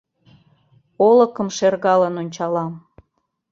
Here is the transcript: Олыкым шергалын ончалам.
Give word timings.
Олыкым 1.07 1.47
шергалын 1.57 2.15
ончалам. 2.21 2.73